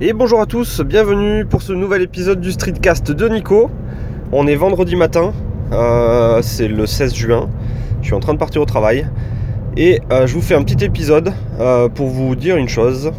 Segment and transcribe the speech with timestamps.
[0.00, 3.70] Et bonjour à tous, bienvenue pour ce nouvel épisode du Streetcast de Nico.
[4.32, 5.32] On est vendredi matin,
[5.70, 7.48] euh, c'est le 16 juin,
[8.00, 9.06] je suis en train de partir au travail.
[9.76, 13.12] Et euh, je vous fais un petit épisode euh, pour vous dire une chose,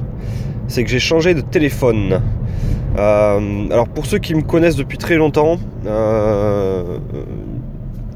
[0.67, 2.19] c'est que j'ai changé de téléphone.
[2.97, 5.57] alors pour ceux qui me connaissent depuis très longtemps,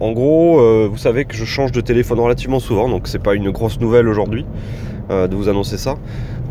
[0.02, 3.52] en gros, vous savez que je change de téléphone relativement souvent, donc c'est pas une
[3.52, 4.46] grosse nouvelle aujourd'hui
[5.10, 5.96] de vous annoncer ça.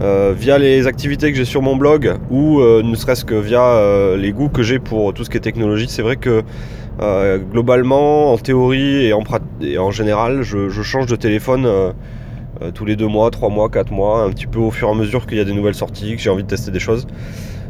[0.01, 3.62] Euh, via les activités que j'ai sur mon blog ou euh, ne serait-ce que via
[3.62, 6.43] euh, les goûts que j'ai pour tout ce qui est technologie, c'est vrai que
[7.52, 9.23] globalement, en théorie et en,
[9.61, 11.69] et en général, je, change de téléphone
[12.74, 14.95] tous les deux mois, trois mois, quatre mois, un petit peu au fur et à
[14.95, 17.07] mesure qu'il y a des nouvelles sorties, que j'ai envie de tester des choses.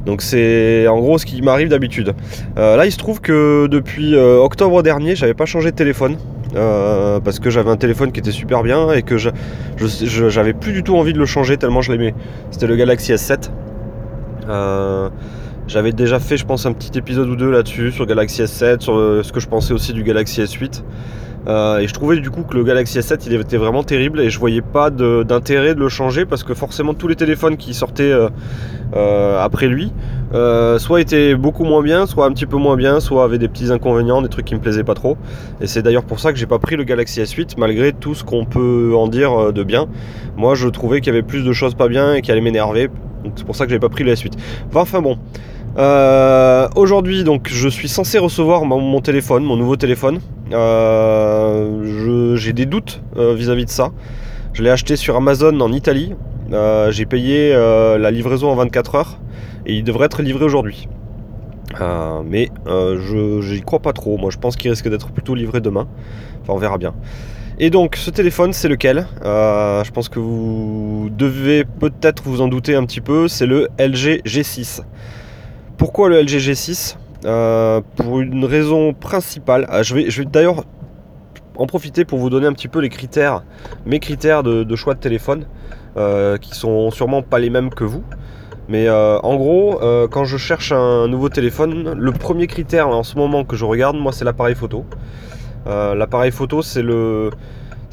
[0.06, 2.14] Donc c'est en gros ce qui m'arrive d'habitude.
[2.56, 6.16] là, il se trouve que depuis octobre dernier, j'avais pas changé de téléphone.
[6.54, 10.82] Euh, parce que j'avais un téléphone qui était super bien et que j'avais plus du
[10.82, 12.14] tout envie de le changer tellement je l'aimais.
[12.50, 13.50] C'était le Galaxy S7.
[14.48, 15.10] Euh,
[15.66, 18.96] j'avais déjà fait, je pense, un petit épisode ou deux là-dessus sur Galaxy S7, sur
[18.96, 20.82] euh, ce que je pensais aussi du Galaxy S8.
[21.48, 24.38] Et je trouvais du coup que le Galaxy S7 il était vraiment terrible et je
[24.38, 28.14] voyais pas d'intérêt de, le changer parce que forcément tous les téléphones qui sortaient
[28.94, 29.92] après lui
[30.34, 33.48] euh, soit était beaucoup moins bien, soit un petit peu moins bien, soit avait des
[33.48, 35.16] petits inconvénients, des trucs qui me plaisaient pas trop.
[35.60, 38.24] Et c'est d'ailleurs pour ça que j'ai pas pris le Galaxy S8 malgré tout ce
[38.24, 39.86] qu'on peut en dire euh, de bien.
[40.36, 42.88] Moi je trouvais qu'il y avait plus de choses pas bien et qui allaient m'énerver.
[43.24, 44.32] Donc c'est pour ça que j'ai pas pris le S8.
[44.74, 45.18] Enfin bon.
[45.78, 50.20] Euh, aujourd'hui donc je suis censé recevoir mon, téléphone, mon nouveau téléphone.
[50.50, 53.90] j'ai des doutes vis-à-vis -vis de ça.
[54.54, 56.14] Je l'ai acheté sur Amazon en Italie.
[56.90, 59.18] j'ai payé la livraison en 24 heures
[59.66, 60.88] et il devrait être livré aujourd'hui.
[61.80, 64.16] Euh, mais euh, je n'y crois pas trop.
[64.16, 65.86] Moi, je pense qu'il risque d'être plutôt livré demain.
[66.42, 66.94] Enfin, on verra bien.
[67.58, 69.06] Et donc, ce téléphone, c'est lequel?
[69.24, 73.28] Euh, Je pense que vous devez peut-être vous en douter un petit peu.
[73.28, 74.82] C'est le LG G6.
[75.78, 76.96] Pourquoi le LG G6
[77.96, 79.66] Pour une raison principale.
[79.70, 80.64] Ah, je vais, d'ailleurs
[81.56, 83.42] en profiter pour vous donner un petit peu les critères,
[83.86, 85.46] mes critères de, choix de téléphone,
[86.40, 88.04] qui sont sûrement pas les mêmes que vous.
[88.68, 93.02] Mais euh, en gros, euh, quand je cherche un nouveau téléphone, le premier critère en
[93.02, 94.84] ce moment que je regarde, moi, c'est l'appareil photo.
[95.66, 96.82] Euh, l'appareil photo, c'est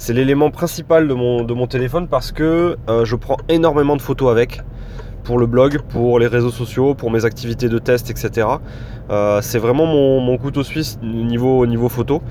[0.09, 4.61] l'élément principal de mon téléphone parce que je prends énormément de photos avec
[5.25, 8.47] pour le blog, pour les réseaux sociaux, pour mes activités de test, etc.
[9.41, 12.21] c'est vraiment mon, couteau suisse niveau, niveau photo.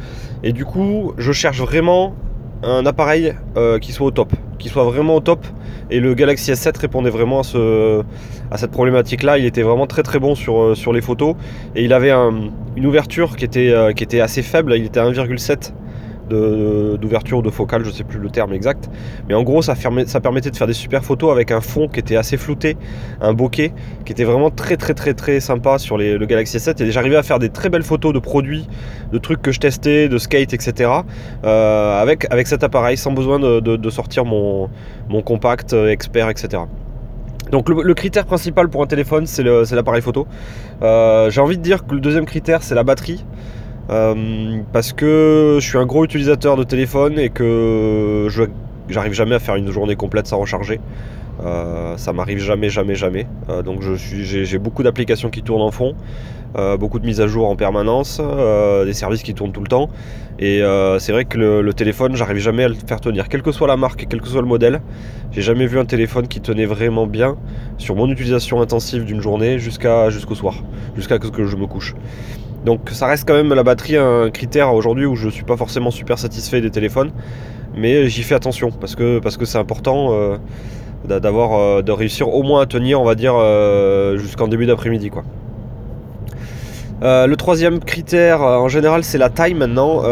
[0.43, 2.15] Et du coup, je cherche vraiment
[2.63, 3.35] un appareil
[3.83, 5.47] qui soit au top, qui soit vraiment au top
[5.91, 8.03] et le Galaxy S7 répondait vraiment à, ce,
[8.51, 9.39] à cette problématique-là.
[9.39, 11.37] Il était vraiment très très bon sur, euh, sur les photos.
[11.75, 14.75] Et il avait une ouverture qui était, euh, qui était assez faible.
[14.77, 15.73] Il était à 1,7
[16.29, 18.89] d'ouverture de, focale, je sais plus le terme exact.
[19.29, 22.17] Mais en gros, ça, permettait de faire des super photos avec un fond qui était
[22.17, 22.77] assez flouté,
[23.21, 23.73] un bokeh
[24.05, 26.83] qui était vraiment très très très très sympa sur le Galaxy S7.
[26.83, 28.67] Et j'arrivais à faire des très belles photos de produits,
[29.13, 30.91] de trucs que je testais, de skate, etc.
[31.45, 34.71] Euh, avec, cet appareil, sans besoin de, sortir mon,
[35.09, 36.63] mon compact euh, expert, etc.
[37.51, 40.27] Donc le, critère principal pour un téléphone, c'est l'appareil photo.
[40.83, 43.25] Euh, j'ai envie de dire que le deuxième critère, c'est la batterie.
[43.91, 48.45] Euh, parce que je suis un gros utilisateur de téléphone et que je
[48.89, 50.81] j'arrive jamais à faire une journée complète sans recharger.
[51.45, 53.27] Euh, ça m'arrive jamais, jamais, jamais.
[53.49, 55.95] Euh, donc j'ai beaucoup d'applications qui tournent en fond,
[56.79, 58.21] beaucoup de mises à jour en permanence,
[58.85, 59.91] des services qui tournent tout le temps.
[60.39, 60.63] Et
[60.99, 63.77] c'est vrai que le, téléphone, j'arrive jamais à le faire tenir, quelle que soit la
[63.77, 64.81] marque, quel que soit le modèle.
[65.33, 67.37] J'ai jamais vu un téléphone qui tenait vraiment bien
[67.79, 70.55] sur mon utilisation intensive d'une journée jusqu'à jusqu'au soir,
[70.95, 71.95] jusqu'à ce que je me couche.
[72.65, 75.57] Donc ça reste quand même la batterie un critère aujourd'hui où je ne suis pas
[75.57, 77.11] forcément super satisfait des téléphones,
[77.77, 80.39] mais j'y fais attention parce que parce que c'est important euh,
[81.21, 85.11] d'avoir euh, de réussir au moins à tenir, on va dire, euh, jusqu'en début d'après-midi
[85.11, 85.25] quoi.
[87.03, 90.03] le troisième critère, en général, c'est la taille maintenant.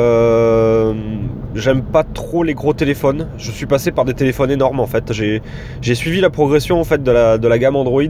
[1.54, 3.28] J'aime pas trop les gros téléphones.
[3.36, 5.12] Je suis passé par des téléphones énormes en fait.
[5.12, 8.02] J'ai suivi la progression en fait de la, gamme Android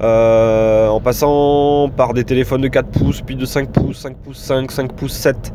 [0.00, 4.38] euh, en passant par des téléphones de 4 pouces, puis de 5 pouces, 5 pouces
[4.38, 5.52] 5, 5 pouces 7.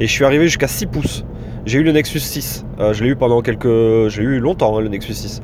[0.00, 1.24] Et je suis arrivé jusqu'à 6 pouces.
[1.66, 2.64] J'ai eu le Nexus 6.
[2.80, 4.08] Euh, je l'ai eu pendant quelques.
[4.08, 5.42] J'ai eu longtemps hein, le Nexus 6.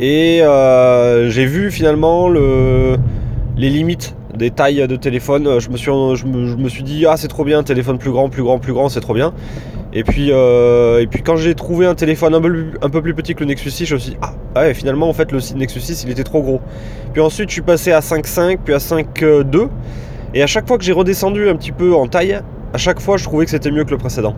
[0.00, 2.96] Et euh, j'ai vu finalement le,
[3.56, 5.60] les limites des tailles de téléphone.
[5.60, 8.88] Je me suis dit, ah c'est trop bien, téléphone plus grand, plus grand, plus grand,
[8.88, 9.32] c'est trop bien.
[9.98, 13.40] Et puis, euh, et puis quand j'ai trouvé un téléphone un peu, plus petit que
[13.40, 15.80] le Nexus 6, je me suis dit, ah, ah ouais, finalement, en fait, le Nexus
[15.80, 16.60] 6, il était trop gros.
[17.12, 19.66] Puis ensuite, je suis passé à 5.5, puis à 5.2.
[20.34, 22.38] Et à chaque fois que j'ai redescendu un petit peu en taille,
[22.72, 24.36] à chaque fois, je trouvais que c'était mieux que le précédent.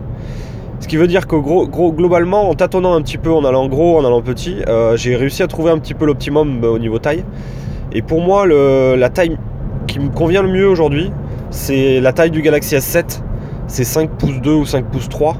[0.79, 3.67] Ce qui veut dire que gros, gros, globalement, en tâtonnant un petit peu, en allant
[3.67, 6.79] gros, en allant petit, euh, j'ai réussi à trouver un petit peu l'optimum euh, au
[6.79, 7.23] niveau taille.
[7.93, 9.37] Et pour moi, la taille
[9.85, 11.11] qui me convient le mieux aujourd'hui,
[11.51, 13.21] c'est la taille du Galaxy S7.
[13.67, 15.37] C'est 5 pouces 2 ou 5 pouces 3.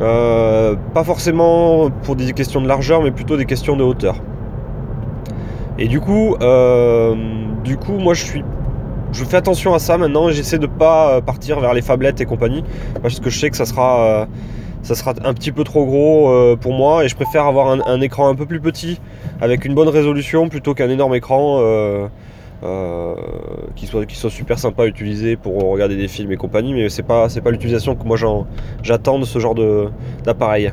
[0.00, 4.16] Euh, pas forcément pour des questions de largeur, mais plutôt des questions de hauteur.
[5.78, 7.14] Et du coup, euh,
[7.64, 8.44] du coup, moi je suis,
[9.12, 10.30] je fais attention à ça maintenant.
[10.30, 12.64] J'essaie de pas partir vers les phablettes et compagnie,
[13.02, 14.26] parce que je sais que ça sera,
[14.82, 18.28] ça sera un petit peu trop gros pour moi, et je préfère avoir un, écran
[18.28, 19.00] un peu plus petit
[19.40, 21.60] avec une bonne résolution plutôt qu'un énorme écran.
[22.64, 23.14] Euh,
[23.74, 27.26] qui, soit super sympa à utiliser pour regarder des films et compagnie, mais c'est pas,
[27.42, 28.16] pas l'utilisation que moi
[28.82, 29.56] j'attends de ce genre
[30.24, 30.72] d'appareil.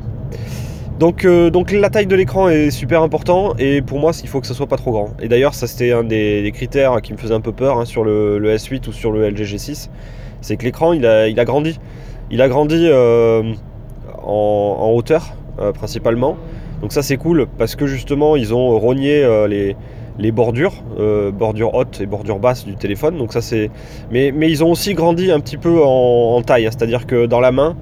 [1.00, 4.40] Donc, euh, donc la taille de l'écran est super important et pour moi il faut
[4.40, 5.10] que ça soit pas trop grand.
[5.20, 8.04] Et d'ailleurs ça c'était un des, critères qui me faisait un peu peur hein, sur
[8.04, 9.90] le, S8 ou sur le LG G6,
[10.42, 11.80] c'est que l'écran il a, il a grandi.
[12.30, 13.42] Il a grandi euh,
[14.22, 15.34] en, hauteur
[15.74, 16.38] principalement.
[16.82, 19.76] Donc ça c'est cool parce que justement ils ont rogné les,
[20.20, 23.18] les bordures, euh, bordures hautes et bordures basses du téléphone.
[23.18, 23.40] Donc ça
[24.12, 26.72] mais, ils ont aussi grandi un petit peu en, taille, hein.
[26.72, 27.78] c'est-à-dire que dans la main,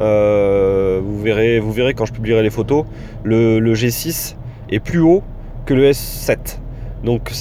[0.00, 2.84] euh, vous verrez, vous verrez quand je publierai les photos,
[3.24, 4.36] le, G6
[4.70, 5.22] est plus haut
[5.66, 6.58] que le S7.
[7.04, 7.32] Donc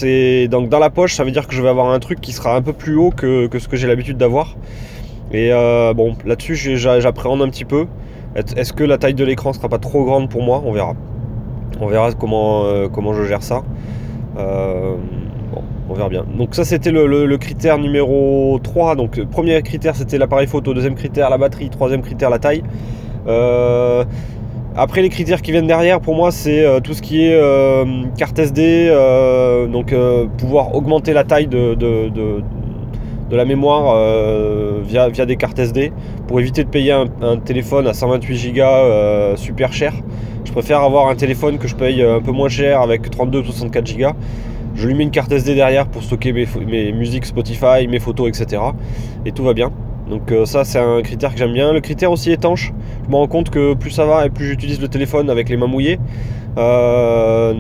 [0.49, 2.55] donc dans la poche, ça veut dire que je vais avoir un truc qui sera
[2.55, 4.55] un peu plus haut que, ce que j'ai l'habitude d'avoir.
[5.31, 7.85] Et euh, bon, là-dessus j'appréhende un petit peu.
[8.35, 10.63] Est-ce que la taille de l'écran sera pas trop grande pour moi?
[10.65, 10.95] On verra.
[11.81, 13.63] On verra comment, comment je gère ça.
[14.37, 14.95] Euh,
[15.51, 16.25] bon, on verra bien.
[16.37, 18.95] Donc ça c'était le, critère numéro 3.
[18.95, 22.63] Donc premier critère c'était l'appareil photo, deuxième critère la batterie, troisième critère la taille.
[23.27, 24.03] Euh,
[24.75, 27.37] après les critères qui viennent derrière pour moi c'est euh, tout ce qui est
[28.17, 28.89] carte SD,
[29.71, 29.93] donc
[30.37, 31.77] pouvoir augmenter la taille de,
[33.31, 33.95] la mémoire
[34.83, 35.91] via, via des cartes SD
[36.27, 39.93] pour éviter de payer un, téléphone à 128 Go super cher.
[40.49, 43.43] Je préfère avoir un téléphone que je paye un peu moins cher avec 32 ou
[43.43, 44.07] 64 Go.
[44.73, 48.59] Je lui mets une carte SD derrière pour stocker mes, musiques Spotify, mes photos, etc.
[49.27, 49.71] Et tout va bien.
[50.09, 51.71] Donc euh, ça c'est un critère que j'aime bien.
[51.71, 52.73] Le critère aussi étanche.
[53.05, 55.55] Je me rends compte que plus ça va et plus j'utilise le téléphone avec les
[55.55, 55.99] mains mouillées.
[56.57, 57.53] Euh,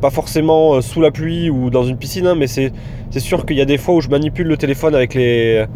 [0.00, 2.72] pas forcément euh, sous la pluie ou dans une piscine, hein, mais c'est
[3.16, 5.66] sûr qu'il y a des fois où je manipule le téléphone avec les,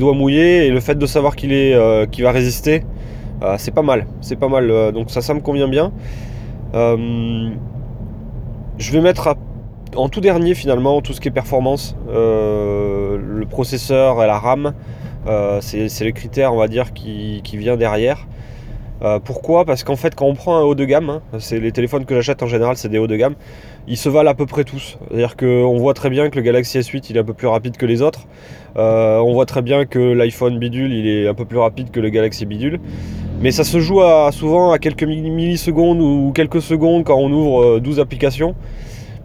[0.00, 2.82] doigts mouillés et le fait de savoir qu'il va résister, euh,
[3.58, 4.70] c'est pas mal, c'est pas mal.
[4.70, 5.92] Euh, donc ça, ça me convient bien.
[6.74, 7.50] Euh,
[8.78, 9.36] je vais mettre
[9.96, 14.74] en tout dernier finalement tout ce qui est performance, le processeur et la RAM.
[15.60, 18.26] c'est le critère, on va dire, qui, vient derrière.
[19.24, 19.64] pourquoi?
[19.64, 22.14] Parce qu'en fait, quand on prend un haut de gamme, hein, c'est les téléphones que
[22.14, 23.34] j'achète en général, c'est des hauts de gamme,
[23.88, 24.96] ils se valent à peu près tous.
[25.08, 27.76] C'est-à-dire qu'on voit très bien que le Galaxy S8 il est un peu plus rapide
[27.76, 28.28] que les autres.
[28.76, 32.08] on voit très bien que l'iPhone bidule il est un peu plus rapide que le
[32.08, 32.80] Galaxy bidule.
[33.40, 34.00] Mais ça se joue
[34.32, 38.54] souvent à quelques millisecondes ou quelques secondes quand on ouvre 12 euh, applications.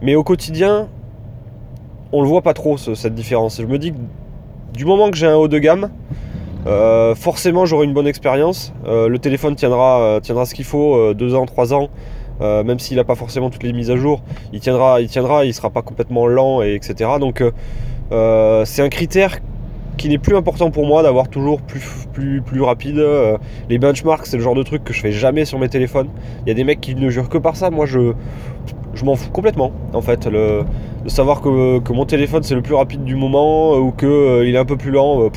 [0.00, 0.88] Mais au quotidien,
[2.12, 3.60] on le voit pas trop cette différence.
[3.60, 3.98] Je me dis que
[4.72, 5.90] du moment que j'ai un haut de gamme,
[6.66, 8.72] euh, forcément j'aurai une bonne expérience.
[8.86, 11.90] Euh, le téléphone tiendra, tiendra ce qu'il faut, 2 ans, 3 ans.
[12.40, 14.22] même s'il n'a pas forcément toutes les mises à jour,
[14.54, 17.10] il tiendra, il tiendra, il sera pas complètement lent, et etc.
[17.20, 17.44] Donc
[18.10, 19.40] c'est un critère
[19.96, 21.82] qui n'est plus important pour moi d'avoir toujours plus,
[22.12, 22.98] plus, plus rapide.
[22.98, 23.38] Euh,
[23.68, 26.08] les benchmarks, c'est le genre de truc que je fais jamais sur mes téléphones.
[26.44, 27.70] Il y a des mecs qui ne jurent que par ça.
[27.70, 28.12] Moi, je,
[28.94, 29.72] je m'en fous complètement.
[29.92, 30.62] En fait, le,
[31.04, 34.46] de savoir que, mon téléphone c'est le plus rapide du moment euh, ou qu'il euh,
[34.46, 35.30] est un peu plus lent.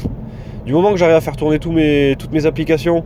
[0.65, 3.03] du moment que j'arrive à faire tourner mes, toutes mes applications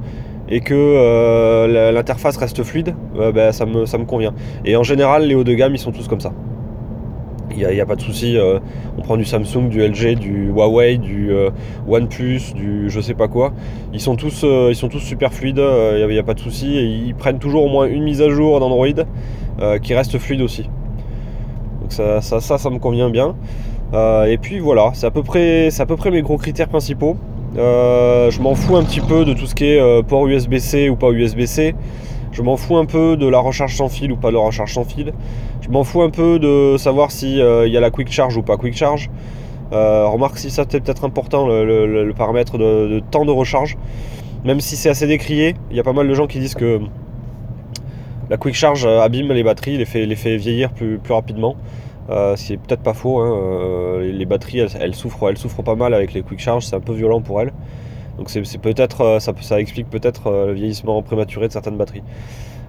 [0.50, 4.33] et que l'interface reste fluide, ben, ça, me, ça me convient.
[4.65, 6.33] Et en général, les hauts de gamme, ils sont tous comme ça.
[7.55, 8.38] Il n'y a, pas de souci.
[8.38, 8.60] Euh,
[8.98, 11.50] on prend du Samsung, du LG, du Huawei, du euh,
[11.88, 13.53] OnePlus, du je sais pas quoi.
[13.93, 15.62] Ils sont tous, euh, ils sont tous super fluides.
[15.62, 16.75] Il n'y a, pas de souci.
[17.07, 18.88] Ils prennent toujours au moins une mise à jour d'Android
[19.81, 20.63] qui reste fluide aussi.
[21.81, 23.36] Donc ça, ça, ça, me convient bien.
[23.93, 27.17] et puis voilà, c'est à peu près, c'est à peu près mes gros critères principaux.
[27.55, 31.12] je m'en fous un petit peu de tout ce qui est port USB-C ou pas
[31.12, 31.75] USB-C.
[32.33, 34.73] Je m'en fous un peu de la recharge sans fil ou pas de la recharge
[34.73, 35.13] sans fil.
[35.61, 38.41] Je m'en fous un peu de savoir s'il euh, y a la quick charge ou
[38.41, 39.11] pas quick charge.
[39.71, 43.77] Euh, remarque si ça c'est peut-être important le, paramètre de, temps de recharge.
[44.45, 46.81] Même si c'est assez décrié, il y a pas mal de gens qui disent que
[48.31, 51.55] la quick charge abîme les batteries, les fait, vieillir plus, rapidement.
[52.09, 53.19] Euh, c'est peut-être pas faux.
[53.19, 53.99] Hein.
[54.01, 56.93] les batteries elles, souffrent, elles souffrent pas mal avec les quick charge, c'est un peu
[56.93, 57.53] violent pour elles.
[58.17, 62.03] Donc c'est peut-être, euh, ça, explique peut-être euh, le vieillissement prématuré de certaines batteries.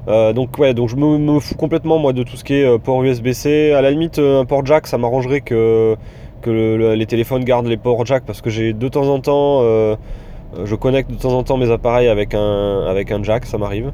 [0.09, 3.03] Euh, donc ouais, donc je me, fous complètement moi de tout ce qui est port
[3.03, 3.73] USB-C.
[3.73, 5.97] À la limite, un port jack, ça m'arrangerait que,
[6.43, 10.75] que les téléphones gardent les ports jack parce que j'ai de temps en temps, je
[10.75, 13.93] connecte de temps en temps mes appareils avec un, avec un jack, ça m'arrive.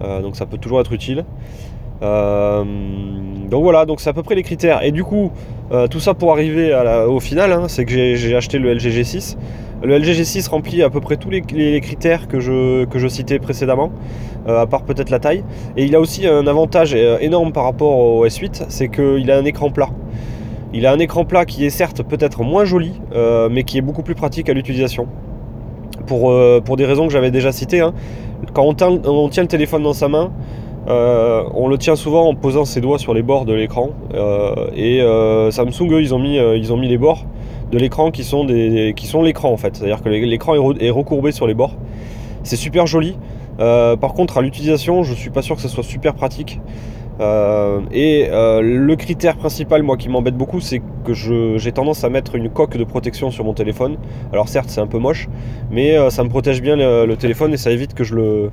[0.00, 1.24] donc ça peut toujours être utile.
[2.00, 4.84] donc voilà, donc c'est à peu près les critères.
[4.84, 5.32] Et du coup,
[5.90, 6.72] tout ça pour arriver
[7.08, 9.36] au final, hein, c'est que j'ai acheté le LG G6.
[9.84, 11.42] Le LG G6 remplit à peu près tous les,
[11.80, 13.90] critères que je, que je citais précédemment,
[14.46, 15.42] à part peut-être la taille.
[15.76, 19.44] Et il a aussi un avantage énorme par rapport au S8, c'est qu'il a un
[19.44, 19.88] écran plat.
[20.74, 23.82] Il a un écran plat qui est certes peut-être moins joli, euh, mais qui est
[23.82, 25.06] beaucoup plus pratique à l'utilisation.
[26.06, 27.80] Pour, euh, pour, des raisons que j'avais déjà citées.
[27.80, 27.92] Hein.
[28.54, 30.32] Quand on, tient le téléphone dans sa main,
[30.88, 33.90] euh, on le tient souvent en posant ses doigts sur les bords de l'écran.
[34.74, 35.00] et
[35.50, 37.26] Samsung, eux, ils ont mis, ils ont mis les bords
[37.72, 39.76] de l'écran qui sont, des, qui sont l'écran en fait.
[39.76, 41.76] C'est-à-dire que l'écran est, recourbé sur les bords.
[42.44, 43.16] C'est super joli.
[43.58, 46.60] par contre, à l'utilisation, je suis pas sûr que ce soit super pratique.
[47.20, 52.08] Euh, et euh, le critère principal, moi, qui m'embête beaucoup, c'est que j'ai tendance à
[52.08, 53.96] mettre une coque de protection sur mon téléphone.
[54.32, 55.28] Alors certes, c'est un peu moche,
[55.70, 58.50] mais euh, ça me protège bien le, téléphone et ça évite que je le,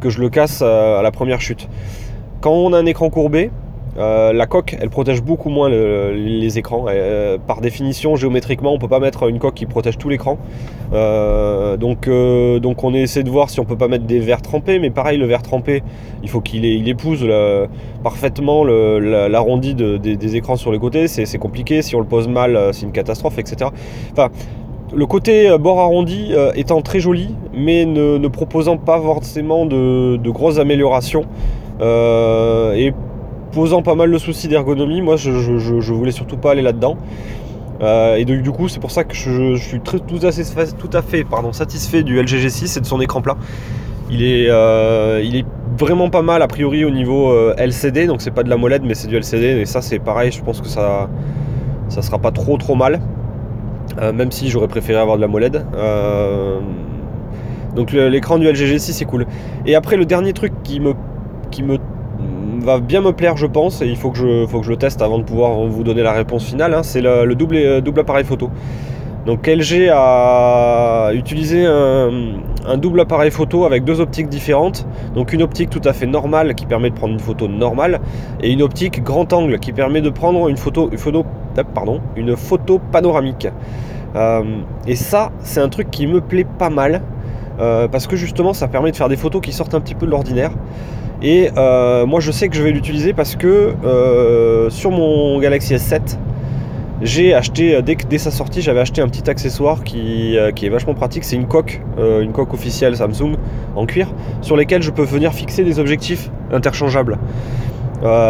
[0.00, 1.68] que je le casse à la première chute.
[2.40, 3.50] Quand on a un écran courbé,
[3.98, 6.86] euh, la coque, elle protège beaucoup moins les écrans.
[6.88, 10.38] Euh, par définition, géométriquement, on peut pas mettre une coque qui protège tout l'écran.
[10.92, 12.08] Euh, donc,
[12.60, 14.78] donc, on essaie de voir si on peut pas mettre des verres trempés.
[14.78, 15.82] Mais pareil, le verre trempé,
[16.22, 17.26] il faut qu'il épouse
[18.02, 21.08] parfaitement l'arrondi des, écrans sur les côtés.
[21.08, 21.82] C'est compliqué.
[21.82, 23.70] Si on le pose mal, c'est une catastrophe, etc.
[24.12, 24.28] Enfin,
[24.92, 31.24] le côté bord arrondi étant très joli, mais ne, proposant pas forcément de, grosses améliorations.
[31.80, 32.92] et
[33.52, 35.02] posant pas mal de soucis d'ergonomie.
[35.02, 36.96] Moi, je, voulais surtout pas aller là-dedans.
[37.82, 40.32] Euh, et du coup, c'est pour ça que je, suis très, tout, à
[41.02, 43.36] fait satisfait du LG G6 et de son écran plat.
[44.10, 45.46] Il est, euh, il est
[45.78, 48.82] vraiment pas mal a priori au niveau euh, LCD, donc c'est pas de la molette
[48.84, 51.08] mais c'est du LCD et ça c'est pareil, je pense que ça,
[51.88, 53.00] sera pas trop trop mal,
[54.00, 55.64] même si j'aurais préféré avoir de la molette.
[57.76, 59.26] donc l'écran du LG G6 c'est cool.
[59.64, 60.94] Et après le dernier truc qui me,
[61.52, 61.78] qui me
[62.60, 64.76] va bien me plaire, je pense, et il faut que je, faut que je le
[64.76, 66.74] teste avant de pouvoir vous donner la réponse finale.
[66.74, 66.82] Hein.
[66.82, 68.50] c'est le, double, euh, double appareil photo.
[69.26, 74.86] Donc LG a utilisé un, double appareil photo avec deux optiques différentes.
[75.14, 78.00] Donc une optique tout à fait normale qui permet de prendre une photo normale
[78.42, 81.26] et une optique grand angle qui permet de prendre une photo, une photo,
[81.74, 83.48] pardon, une photo panoramique.
[84.16, 84.42] Euh,
[84.86, 87.02] et ça, c'est un truc qui me plaît pas mal
[87.60, 90.06] euh, parce que justement, ça permet de faire des photos qui sortent un petit peu
[90.06, 90.52] de l'ordinaire.
[91.22, 95.74] Et euh, moi je sais que je vais l'utiliser parce que euh, sur mon Galaxy
[95.74, 96.16] S7,
[97.02, 100.94] j'ai acheté, euh, dès, sa sortie, j'avais acheté un petit accessoire qui, qui est vachement
[100.94, 101.24] pratique.
[101.24, 103.36] C'est une coque, une coque officielle Samsung
[103.76, 104.08] en cuir,
[104.40, 107.18] sur lesquelles je peux venir fixer des objectifs interchangeables.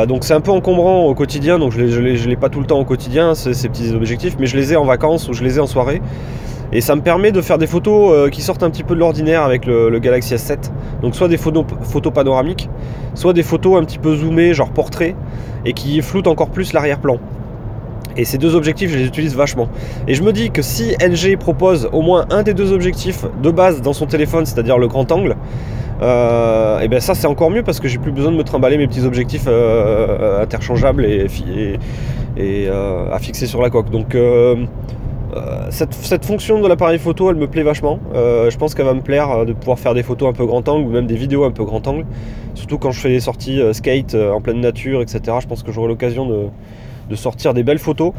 [0.09, 2.81] donc c'est un peu encombrant au quotidien, donc je ne les, pas tout le temps
[2.81, 5.61] au quotidien, ces petits objectifs, mais je les ai en vacances ou je les ai
[5.61, 6.01] en soirée.
[6.73, 9.01] Et ça me permet de faire des photos euh, qui sortent un petit peu de
[9.01, 10.71] l'ordinaire avec le, Galaxy S7.
[11.03, 11.65] Donc soit des photos,
[12.15, 12.69] panoramiques,
[13.15, 15.17] soit des photos un petit peu zoomées, genre portrait,
[15.65, 17.19] et qui floutent encore plus l'arrière-plan.
[18.17, 19.69] Et ces deux objectifs, je les utilise vachement.
[20.07, 23.51] Et je me dis que si LG propose au moins un des deux objectifs de
[23.51, 27.51] base dans son téléphone, c'est-à-dire le grand angle, et euh, eh bien ça c'est encore
[27.51, 31.27] mieux parce que j'ai plus besoin de me trimballer mes petits objectifs euh, interchangeables et,
[32.39, 33.91] et, à fixer sur la coque.
[33.91, 34.17] Donc
[35.37, 37.99] euh, cette, fonction de l'appareil photo, elle me plaît vachement.
[38.15, 40.45] Euh, je pense qu'elle va me plaire euh, de pouvoir faire des photos un peu
[40.45, 42.05] grand angle ou même des vidéos un peu grand angle.
[42.55, 45.21] Surtout quand je fais des sorties skate en pleine nature, etc.
[45.41, 46.27] Je pense que j'aurai l'occasion
[47.09, 48.13] de, sortir des belles photos.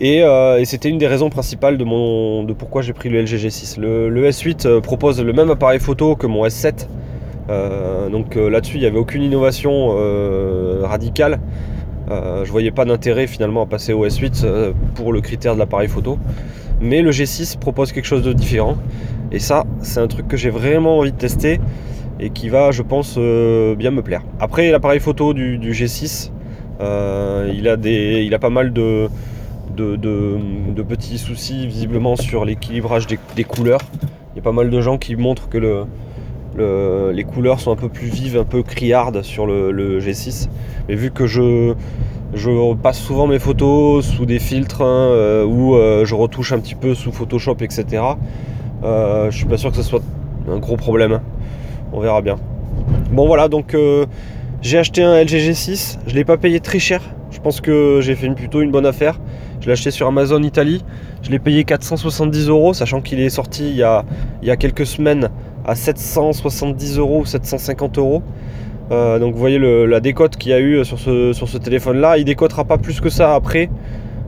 [0.00, 0.22] Et,
[0.64, 3.80] c'était une des raisons principales de, pourquoi j'ai pris le LG G6.
[3.80, 6.88] Le, S8 propose le même appareil photo que mon S7.
[8.10, 9.96] donc là-dessus, il n'y avait aucune innovation
[10.82, 11.38] radicale.
[12.10, 15.58] Euh, je voyais pas d'intérêt finalement à passer au S8 euh, pour le critère de
[15.58, 16.18] l'appareil photo.
[16.80, 18.76] Mais le G6 propose quelque chose de différent.
[19.32, 21.60] Et ça, c'est un truc que j'ai vraiment envie de tester
[22.20, 24.22] et qui va, je pense, euh, bien me plaire.
[24.38, 26.30] Après, l'appareil photo du, G6,
[26.80, 29.08] il, a des, il a pas mal de,
[29.74, 33.80] de, petits soucis visiblement sur l'équilibrage des, couleurs.
[34.32, 35.84] Il y a pas mal de gens qui montrent que le,
[36.56, 40.48] les couleurs sont un peu plus vives, un peu criardes sur le, G6.
[40.88, 41.74] Mais vu que je,
[42.82, 46.74] passe souvent mes photos sous des filtres hein, euh, ou euh, je retouche un petit
[46.74, 48.02] peu sous Photoshop, etc.
[48.82, 50.02] Euh, je suis pas sûr que ce soit
[50.50, 51.20] un gros problème.
[51.92, 52.36] On verra bien.
[53.12, 53.76] Bon voilà, donc
[54.62, 55.98] j'ai acheté un LG G6.
[56.06, 57.00] Je l'ai pas payé très cher.
[57.30, 59.20] Je pense que j'ai fait plutôt une bonne affaire.
[59.60, 60.84] Je l'ai acheté sur Amazon Italie.
[61.22, 63.82] Je l'ai payé 470 euros, sachant qu'il est sorti il y
[64.50, 65.30] a quelques semaines
[65.64, 68.22] à 770 euros ou 750 euros.
[68.90, 71.98] Euh, donc vous voyez la décote qu'il y a eu sur ce, sur ce téléphone
[71.98, 72.18] là.
[72.18, 73.70] Il décotera pas plus que ça après.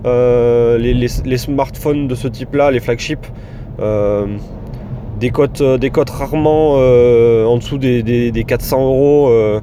[0.05, 3.27] Euh, les, smartphones de ce type là, les flagships,
[3.81, 4.27] euh,
[5.19, 9.61] décotent, rarement en dessous des, 400 euros.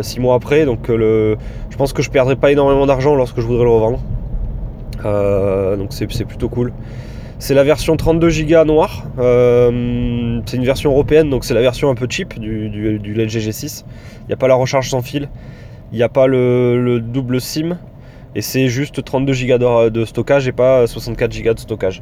[0.00, 0.64] 6 mois après.
[0.64, 1.36] Donc le,
[1.68, 3.98] je pense que je perdrai pas énormément d'argent lorsque je voudrais le revendre.
[5.76, 6.72] donc c'est plutôt cool.
[7.42, 9.02] C'est la version 32 Go noir.
[9.16, 13.82] c'est une version européenne, donc c'est la version un peu cheap du, LG G6.
[14.20, 15.28] Il n'y a pas la recharge sans fil.
[15.90, 17.78] Il n'y a pas le, double SIM.
[18.36, 22.00] Et c'est juste 32 Go de, stockage et pas 64 Go de stockage.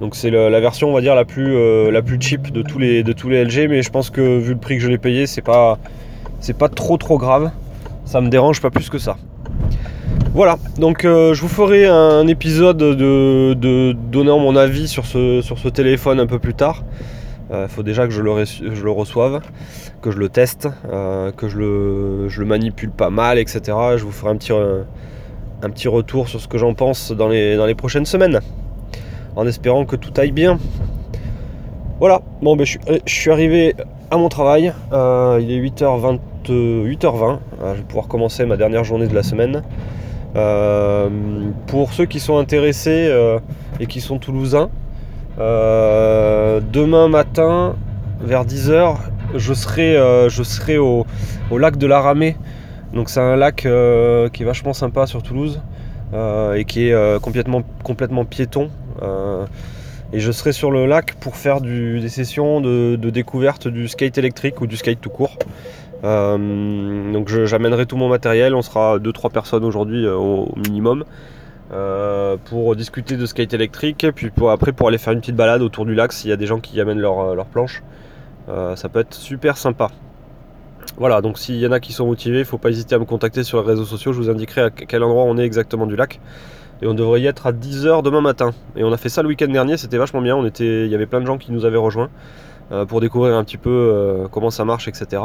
[0.00, 2.78] Donc c'est la, version on va dire la plus, euh, la plus cheap de tous,
[2.78, 4.96] les, de tous les LG, mais je pense que vu le prix que je l'ai
[4.96, 5.78] payé, c'est pas,
[6.58, 7.50] pas trop trop grave.
[8.06, 9.18] Ça me dérange pas plus que ça.
[10.34, 15.58] Voilà, donc euh, je vous ferai un épisode de, donnant mon avis sur ce, sur
[15.58, 16.84] ce téléphone un peu plus tard.
[17.50, 19.40] Il euh, faut déjà que je le, reçoive,
[20.00, 20.68] que je le teste,
[21.36, 23.60] que je le, manipule pas mal, etc.
[23.96, 28.40] Je vous ferai un petit, retour sur ce que j'en pense dans les, prochaines semaines
[29.36, 30.58] en espérant que tout aille bien.
[31.98, 33.74] Voilà, bon ben je, suis, arrivé
[34.10, 36.18] à mon travail, euh, il est 8h20,
[36.50, 39.62] 8h20, je vais pouvoir commencer ma dernière journée de la semaine.
[40.34, 41.08] Euh,
[41.66, 43.38] pour ceux qui sont intéressés euh,
[43.80, 44.70] et qui sont toulousains,
[45.38, 47.76] demain matin
[48.20, 48.96] vers 10h,
[49.34, 49.94] je serai,
[50.28, 51.06] je serai au,
[51.50, 52.36] lac de la Ramée.
[52.92, 55.60] Donc c'est un lac qui est vachement sympa sur Toulouse
[56.12, 58.70] et qui est complètement, piéton.
[59.02, 59.46] Euh,
[60.12, 64.60] et je serai sur le lac pour faire des sessions de, découverte du skate électrique
[64.60, 65.38] ou du skate tout court.
[66.04, 71.04] Euh, donc j'amènerai tout mon matériel, on sera 2-3 personnes aujourd'hui euh, au, minimum.
[72.44, 75.86] pour discuter de skate électrique, et puis après pour aller faire une petite balade autour
[75.86, 77.82] du lac s'il y a des gens qui amènent leur, leur planche.
[78.48, 79.88] ça peut être super sympa.
[80.98, 83.06] Voilà, donc s'il y en a qui sont motivés, il faut pas hésiter à me
[83.06, 85.96] contacter sur les réseaux sociaux, je vous indiquerai à quel endroit on est exactement du
[85.96, 86.20] lac
[86.82, 88.50] et on devrait y être à 10h demain matin.
[88.76, 91.20] Et on a fait ça le week-end dernier, c'était vachement bien, il y avait plein
[91.20, 92.10] de gens qui nous avaient rejoints
[92.72, 95.22] euh, pour découvrir un petit peu euh, comment ça marche, etc.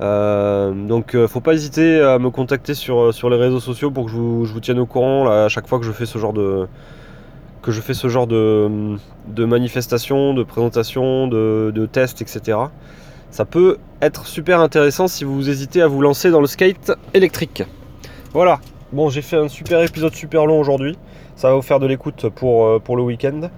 [0.00, 4.10] Euh, donc faut pas hésiter à me contacter sur, sur les réseaux sociaux pour que
[4.10, 6.66] je vous, tienne au courant à chaque fois que je fais ce genre de
[7.62, 12.58] que je fais ce genre de, de manifestations, de présentations, de, de tests, etc.
[13.30, 17.64] Ça peut être super intéressant si vous hésitez à vous lancer dans le skate électrique.
[18.32, 18.60] Voilà,
[18.92, 20.96] Bon, j'ai fait un super épisode super long aujourd'hui.
[21.34, 23.50] Ça va vous faire de l'écoute pour, euh, pour le week-end.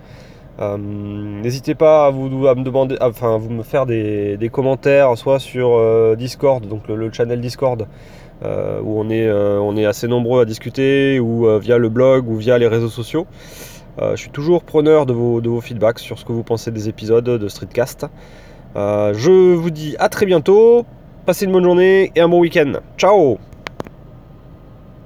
[0.61, 5.71] Euh, n'hésitez pas à, vous, me demander, enfin, vous me faire des, commentaires, soit sur
[5.77, 7.87] euh, Discord, donc le, channel Discord,
[8.42, 12.59] où on est, on est assez nombreux à discuter, ou via le blog, ou via
[12.59, 13.27] les réseaux sociaux.
[14.01, 16.88] je suis toujours preneur de vos, de vos feedbacks sur ce que vous pensez des
[16.88, 18.07] épisodes de Streetcast.
[18.77, 20.87] je vous dis à très bientôt,
[21.27, 22.75] passez une bonne journée et un bon week-end.
[22.97, 23.38] Ciao